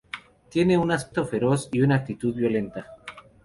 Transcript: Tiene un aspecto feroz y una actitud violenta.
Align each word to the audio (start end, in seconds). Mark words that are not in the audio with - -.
Tiene 0.49 0.79
un 0.79 0.91
aspecto 0.91 1.27
feroz 1.27 1.69
y 1.71 1.81
una 1.81 1.93
actitud 1.97 2.33
violenta. 2.33 2.87